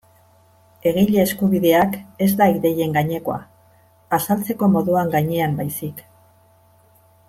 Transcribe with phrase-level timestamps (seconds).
[0.91, 1.97] Egile-eskubideak
[2.27, 3.37] ez da ideien gainekoa,
[4.21, 6.05] azaltzeko moduan gainean baizik.